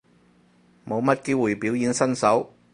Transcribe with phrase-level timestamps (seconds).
[0.83, 2.53] 冇乜機會表演身手